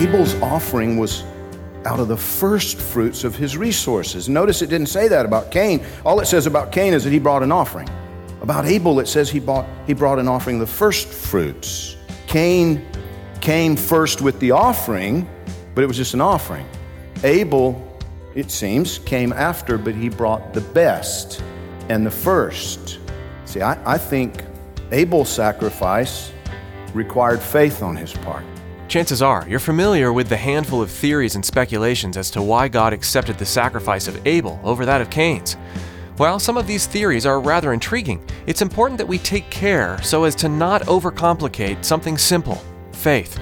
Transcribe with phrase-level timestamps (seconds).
[0.00, 1.24] Abel's offering was
[1.84, 4.30] out of the first fruits of his resources.
[4.30, 5.84] Notice it didn't say that about Cain.
[6.06, 7.86] All it says about Cain is that he brought an offering.
[8.40, 11.98] About Abel, it says he, bought, he brought an offering, the first fruits.
[12.26, 12.82] Cain
[13.42, 15.28] came first with the offering,
[15.74, 16.66] but it was just an offering.
[17.22, 17.86] Abel,
[18.34, 21.42] it seems, came after, but he brought the best
[21.90, 23.00] and the first.
[23.44, 24.44] See, I, I think
[24.92, 26.32] Abel's sacrifice
[26.94, 28.44] required faith on his part.
[28.90, 32.92] Chances are you're familiar with the handful of theories and speculations as to why God
[32.92, 35.52] accepted the sacrifice of Abel over that of Cain's.
[36.16, 40.24] While some of these theories are rather intriguing, it's important that we take care so
[40.24, 43.38] as to not overcomplicate something simple faith.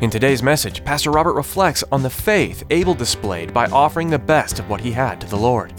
[0.00, 4.58] In today's message, Pastor Robert reflects on the faith Abel displayed by offering the best
[4.58, 5.72] of what he had to the Lord.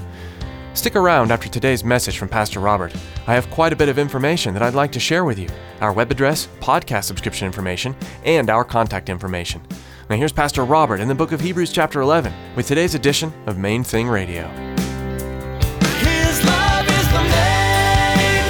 [0.79, 2.95] Stick around after today's message from Pastor Robert.
[3.27, 5.49] I have quite a bit of information that I'd like to share with you
[5.81, 9.61] our web address, podcast subscription information, and our contact information.
[10.09, 13.57] Now, here's Pastor Robert in the book of Hebrews, chapter 11, with today's edition of
[13.57, 14.47] Main Thing Radio.
[15.99, 18.43] His love is the main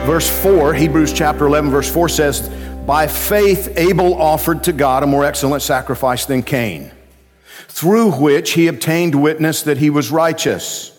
[0.00, 0.06] thing.
[0.06, 2.48] Verse 4, Hebrews chapter 11, verse 4 says,
[2.86, 6.90] By faith Abel offered to God a more excellent sacrifice than Cain,
[7.68, 10.90] through which he obtained witness that he was righteous,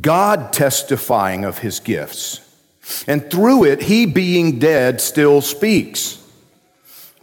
[0.00, 2.40] God testifying of his gifts.
[3.06, 6.18] And through it, he being dead still speaks.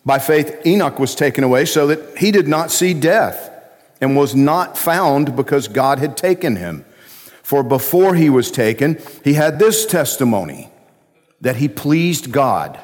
[0.06, 3.50] By faith, Enoch was taken away so that he did not see death
[4.00, 6.85] and was not found because God had taken him.
[7.41, 10.69] For before he was taken, he had this testimony
[11.41, 12.80] that he pleased God.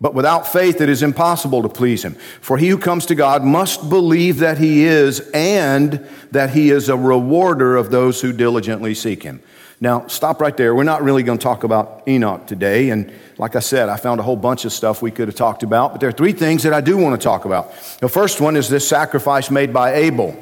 [0.00, 2.14] But without faith, it is impossible to please him.
[2.40, 6.88] For he who comes to God must believe that he is and that he is
[6.88, 9.42] a rewarder of those who diligently seek him.
[9.82, 10.74] Now, stop right there.
[10.74, 12.90] We're not really going to talk about Enoch today.
[12.90, 15.62] And like I said, I found a whole bunch of stuff we could have talked
[15.62, 15.92] about.
[15.92, 17.72] But there are three things that I do want to talk about.
[18.00, 20.36] The first one is this sacrifice made by Abel.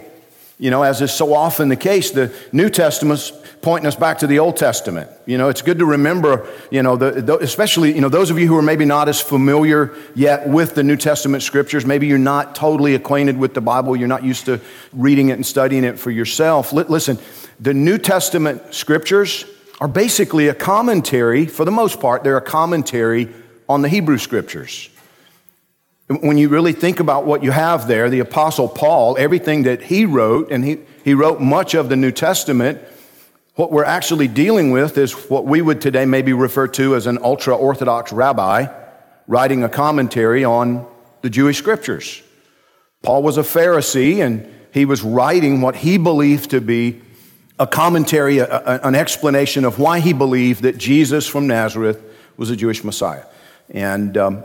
[0.59, 3.33] You know, as is so often the case, the New Testament's
[3.63, 5.11] pointing us back to the Old Testament.
[5.25, 8.39] You know, it's good to remember, you know, the, the, especially, you know, those of
[8.39, 12.19] you who are maybe not as familiar yet with the New Testament scriptures, maybe you're
[12.19, 14.61] not totally acquainted with the Bible, you're not used to
[14.93, 16.73] reading it and studying it for yourself.
[16.73, 17.19] L- listen,
[17.61, 19.45] the New Testament scriptures
[19.81, 23.33] are basically a commentary, for the most part, they're a commentary
[23.69, 24.91] on the Hebrew scriptures.
[26.09, 30.07] When you really think about what you have there, the Apostle Paul, everything that he
[30.07, 32.81] wrote, and he, he wrote much of the New Testament,
[33.57, 37.19] what we're actually dealing with is what we would today maybe refer to as an
[37.23, 38.67] ultra Orthodox rabbi
[39.27, 40.87] writing a commentary on
[41.21, 42.23] the Jewish scriptures.
[43.03, 47.03] Paul was a Pharisee, and he was writing what he believed to be
[47.59, 52.03] a commentary, a, a, an explanation of why he believed that Jesus from Nazareth
[52.37, 53.25] was a Jewish Messiah.
[53.71, 54.45] And um,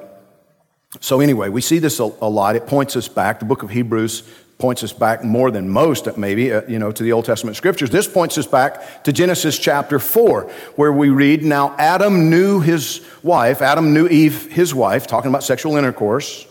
[0.99, 2.55] so, anyway, we see this a, a, lot.
[2.55, 3.39] It points us back.
[3.39, 4.23] The book of Hebrews
[4.59, 7.89] points us back more than most, maybe, uh, you know, to the Old Testament scriptures.
[7.89, 10.43] This points us back to Genesis chapter 4,
[10.75, 15.43] where we read, Now Adam knew his wife, Adam knew Eve, his wife, talking about
[15.43, 16.47] sexual intercourse,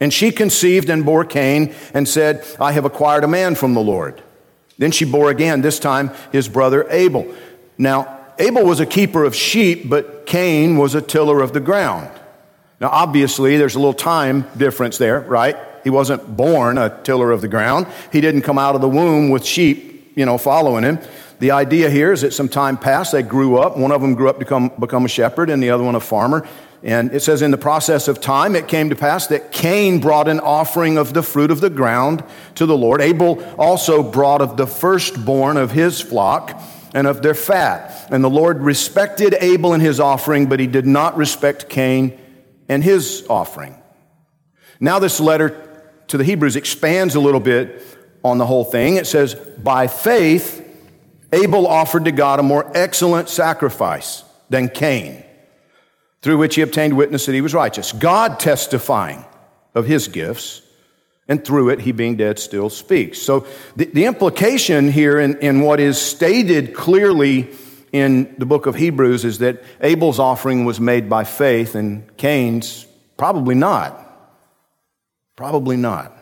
[0.00, 3.80] and she conceived and bore Cain and said, I have acquired a man from the
[3.80, 4.20] Lord.
[4.78, 7.32] Then she bore again, this time his brother Abel.
[7.78, 12.10] Now, Abel was a keeper of sheep, but Cain was a tiller of the ground.
[12.82, 15.56] Now, obviously, there's a little time difference there, right?
[15.84, 17.86] He wasn't born a tiller of the ground.
[18.10, 20.98] He didn't come out of the womb with sheep, you know, following him.
[21.38, 23.76] The idea here is that some time passed, they grew up.
[23.76, 26.00] One of them grew up to become, become a shepherd, and the other one a
[26.00, 26.44] farmer.
[26.82, 30.26] And it says, in the process of time, it came to pass that Cain brought
[30.26, 32.24] an offering of the fruit of the ground
[32.56, 33.00] to the Lord.
[33.00, 36.60] Abel also brought of the firstborn of his flock
[36.94, 38.08] and of their fat.
[38.10, 42.18] And the Lord respected Abel and his offering, but he did not respect Cain
[42.72, 43.74] and his offering.
[44.80, 47.82] Now, this letter to the Hebrews expands a little bit
[48.24, 48.96] on the whole thing.
[48.96, 50.66] It says, By faith,
[51.32, 55.22] Abel offered to God a more excellent sacrifice than Cain,
[56.22, 57.92] through which he obtained witness that he was righteous.
[57.92, 59.24] God testifying
[59.74, 60.62] of his gifts,
[61.28, 63.18] and through it he being dead still speaks.
[63.18, 63.46] So
[63.76, 67.50] the, the implication here in, in what is stated clearly
[67.92, 72.86] in the book of Hebrews is that Abel's offering was made by faith and Cain's
[73.16, 73.98] probably not.
[75.36, 76.12] Probably not.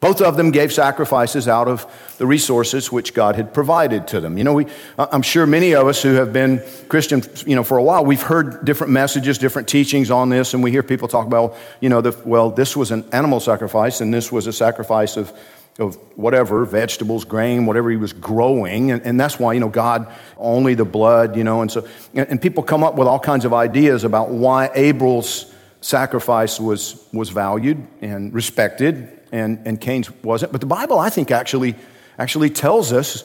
[0.00, 1.84] Both of them gave sacrifices out of
[2.18, 4.38] the resources which God had provided to them.
[4.38, 4.66] You know, we,
[4.96, 8.22] I'm sure many of us who have been Christian, you know, for a while, we've
[8.22, 12.00] heard different messages, different teachings on this, and we hear people talk about, you know,
[12.00, 15.32] the, well, this was an animal sacrifice, and this was a sacrifice of,
[15.78, 20.12] of whatever, vegetables, grain, whatever he was growing, and, and that's why, you know, God,
[20.36, 23.44] only the blood, you know, and so, and, and people come up with all kinds
[23.44, 30.50] of ideas about why Abel's sacrifice was, was valued and respected and, and Cain's wasn't.
[30.52, 31.76] But the Bible, I think, actually,
[32.18, 33.24] actually tells us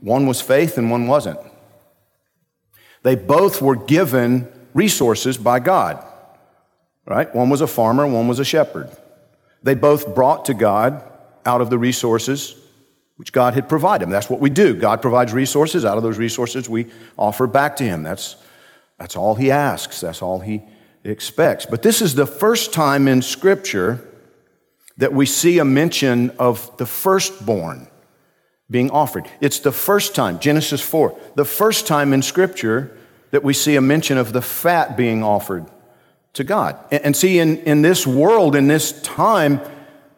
[0.00, 1.38] one was faith and one wasn't.
[3.02, 6.02] They both were given resources by God,
[7.06, 7.32] right?
[7.34, 8.90] One was a farmer, one was a shepherd.
[9.62, 11.02] They both brought to God
[11.44, 12.56] out of the resources
[13.16, 14.10] which God had provided them.
[14.10, 14.74] That's what we do.
[14.74, 15.84] God provides resources.
[15.84, 16.86] Out of those resources, we
[17.16, 18.02] offer back to Him.
[18.02, 18.36] That's,
[18.98, 20.00] that's all He asks.
[20.00, 20.62] That's all He
[21.04, 21.66] expects.
[21.66, 24.08] But this is the first time in Scripture
[24.96, 27.88] that we see a mention of the firstborn
[28.70, 29.28] being offered.
[29.40, 32.96] It's the first time, Genesis 4, the first time in Scripture
[33.30, 35.66] that we see a mention of the fat being offered
[36.34, 36.78] to God.
[36.90, 39.60] And see, in, in this world, in this time,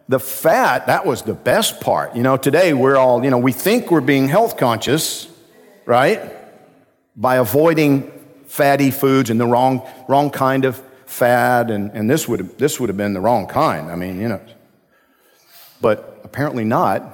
[0.09, 2.15] the fat, that was the best part.
[2.15, 5.29] You know, today we're all, you know, we think we're being health conscious,
[5.87, 6.21] right?
[7.17, 8.11] By avoiding
[8.47, 12.89] fatty foods and the wrong, wrong kind of fat, and, and this, would, this would
[12.89, 13.91] have been the wrong kind.
[13.91, 14.41] I mean, you know.
[15.81, 17.11] But apparently not.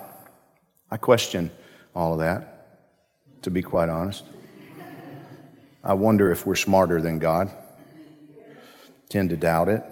[0.90, 1.50] I question
[1.94, 2.66] all of that,
[3.42, 4.24] to be quite honest.
[5.82, 7.50] I wonder if we're smarter than God.
[9.10, 9.84] Tend to doubt it.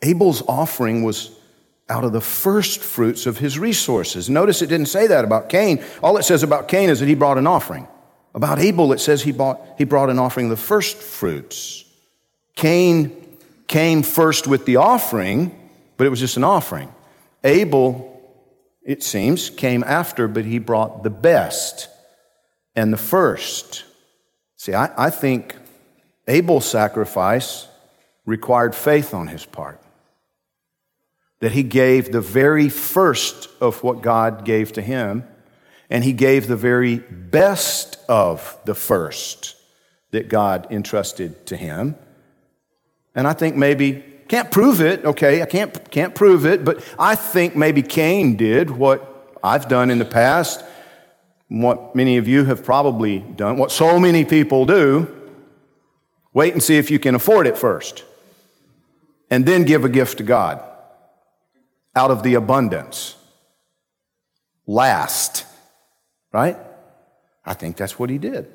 [0.00, 1.32] Abel's offering was
[1.88, 4.30] out of the first fruits of his resources.
[4.30, 5.82] Notice it didn't say that about Cain.
[6.02, 7.88] All it says about Cain is that he brought an offering.
[8.34, 11.84] About Abel, it says he, bought, he brought an offering of the first fruits.
[12.54, 13.36] Cain
[13.66, 15.54] came first with the offering,
[15.96, 16.92] but it was just an offering.
[17.42, 18.20] Abel,
[18.84, 21.88] it seems, came after, but he brought the best
[22.76, 23.84] and the first.
[24.56, 25.56] See, I, I think
[26.26, 27.67] Abel's sacrifice
[28.28, 29.80] required faith on his part.
[31.40, 35.24] That he gave the very first of what God gave to him
[35.90, 39.56] and he gave the very best of the first
[40.10, 41.96] that God entrusted to him.
[43.14, 47.14] And I think maybe, can't prove it, okay, I can't, can't prove it, but I
[47.14, 50.62] think maybe Cain did what I've done in the past,
[51.48, 55.14] what many of you have probably done, what so many people do.
[56.34, 58.04] Wait and see if you can afford it first,
[59.30, 60.62] and then give a gift to God
[61.94, 63.16] out of the abundance.
[64.66, 65.44] Last.
[66.32, 66.56] Right?
[67.44, 68.46] I think that's what he did.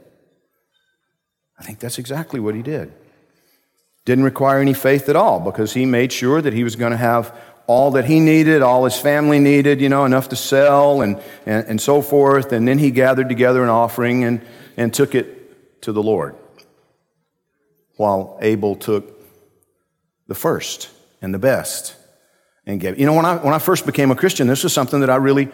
[1.59, 2.93] I think that's exactly what he did.
[4.05, 6.97] Didn't require any faith at all because he made sure that he was going to
[6.97, 7.35] have
[7.67, 11.65] all that he needed, all his family needed, you know, enough to sell and, and,
[11.67, 12.51] and so forth.
[12.51, 14.41] And then he gathered together an offering and,
[14.75, 16.35] and took it to the Lord.
[17.95, 19.12] While Abel took
[20.27, 20.89] the first
[21.21, 21.95] and the best
[22.65, 22.99] and gave.
[22.99, 25.15] You know, when I, when I first became a Christian, this was something that I
[25.17, 25.49] really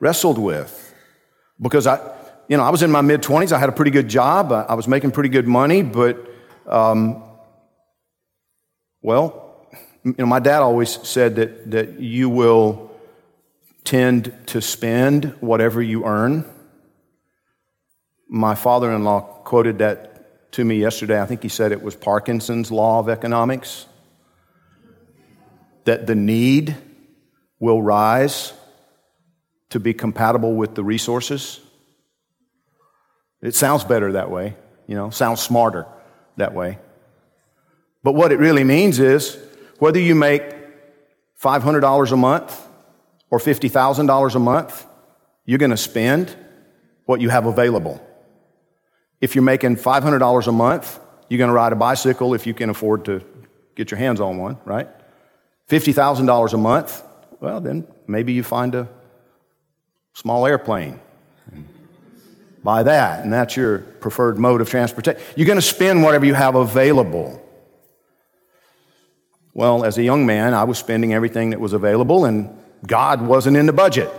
[0.00, 0.94] wrestled with
[1.60, 1.96] because I,
[2.48, 3.52] you know, I was in my mid 20s.
[3.52, 4.52] I had a pretty good job.
[4.52, 6.18] I, was making pretty good money, but,
[6.66, 7.22] um,
[9.00, 9.68] well,
[10.04, 12.90] you know, my dad always said that, that you will
[13.84, 16.44] tend to spend whatever you earn.
[18.28, 21.20] My father in law quoted that to me yesterday.
[21.20, 23.86] I think he said it was Parkinson's law of economics
[25.84, 26.76] that the need
[27.58, 28.52] will rise
[29.70, 31.60] to be compatible with the resources.
[33.40, 34.54] It sounds better that way,
[34.86, 35.86] you know, sounds smarter
[36.36, 36.78] that way.
[38.02, 39.38] But what it really means is
[39.78, 40.42] whether you make
[41.42, 42.68] $500 a month
[43.30, 44.86] or $50,000 a month,
[45.44, 46.36] you're going to spend
[47.06, 48.00] what you have available.
[49.20, 52.70] If you're making $500 a month, you're going to ride a bicycle if you can
[52.70, 53.24] afford to
[53.74, 54.88] get your hands on one, right?
[55.68, 57.02] $50,000 a month,
[57.40, 58.88] well, then maybe you find a
[60.14, 61.00] small airplane.
[62.62, 65.20] Buy that, and that's your preferred mode of transportation.
[65.34, 67.42] You're going to spend whatever you have available.
[69.52, 73.56] Well, as a young man, I was spending everything that was available, and God wasn't
[73.56, 74.10] in the budget.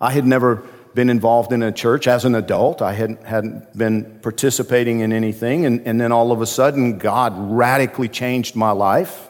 [0.00, 0.62] I had never
[0.94, 2.82] been involved in a church as an adult.
[2.82, 5.64] I hadn't, hadn't been participating in anything.
[5.64, 9.29] And, and then all of a sudden, God radically changed my life.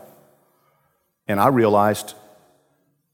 [1.29, 2.15] And I realized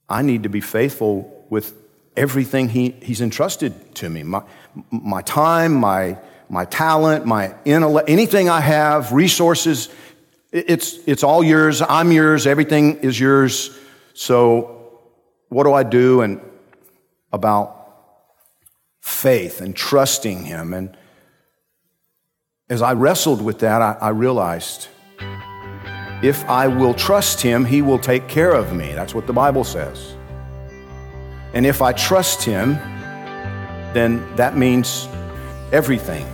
[0.08, 1.74] I need to be faithful with
[2.16, 4.42] everything he, He's entrusted to me my,
[4.90, 9.88] my time, my, my talent, my intellect, anything I have, resources.
[10.52, 11.82] It's, it's all yours.
[11.82, 12.46] I'm yours.
[12.46, 13.76] Everything is yours.
[14.14, 14.72] So,
[15.48, 16.40] what do I do and
[17.32, 17.72] about
[19.00, 20.72] faith and trusting Him?
[20.72, 20.96] And
[22.68, 24.88] as I wrestled with that, I, I realized
[26.22, 28.92] if I will trust Him, He will take care of me.
[28.92, 30.14] That's what the Bible says.
[31.52, 32.74] And if I trust Him,
[33.94, 35.08] then that means
[35.72, 36.26] everything.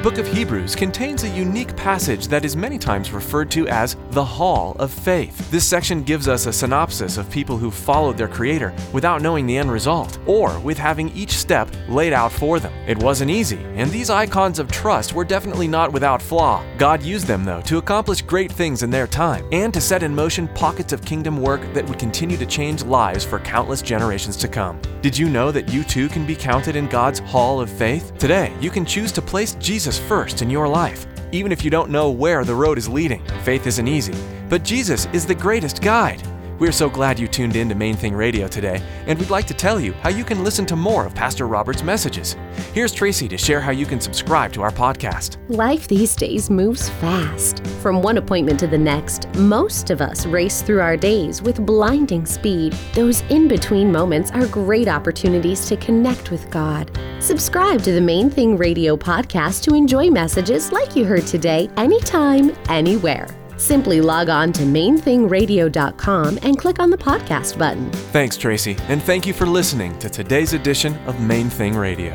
[0.00, 3.98] The book of Hebrews contains a unique passage that is many times referred to as
[4.12, 5.50] the Hall of Faith.
[5.50, 9.58] This section gives us a synopsis of people who followed their Creator without knowing the
[9.58, 12.72] end result, or with having each step laid out for them.
[12.88, 16.64] It wasn't easy, and these icons of trust were definitely not without flaw.
[16.78, 20.14] God used them, though, to accomplish great things in their time, and to set in
[20.14, 24.48] motion pockets of kingdom work that would continue to change lives for countless generations to
[24.48, 24.80] come.
[25.02, 28.16] Did you know that you too can be counted in God's Hall of Faith?
[28.16, 29.56] Today, you can choose to place
[29.90, 31.04] Jesus first in your life.
[31.32, 34.14] Even if you don't know where the road is leading, faith isn't easy.
[34.48, 36.22] But Jesus is the greatest guide.
[36.60, 39.54] We're so glad you tuned in to Main Thing Radio today, and we'd like to
[39.54, 42.36] tell you how you can listen to more of Pastor Robert's messages.
[42.74, 45.38] Here's Tracy to share how you can subscribe to our podcast.
[45.48, 47.66] Life these days moves fast.
[47.80, 52.26] From one appointment to the next, most of us race through our days with blinding
[52.26, 52.74] speed.
[52.92, 56.90] Those in between moments are great opportunities to connect with God.
[57.20, 62.54] Subscribe to the Main Thing Radio podcast to enjoy messages like you heard today, anytime,
[62.68, 63.39] anywhere.
[63.60, 67.90] Simply log on to mainthingradio.com and click on the podcast button.
[67.92, 72.14] Thanks, Tracy, and thank you for listening to today's edition of Main Thing Radio.